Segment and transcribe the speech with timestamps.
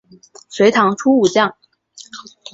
[0.49, 1.55] 隋唐初武将。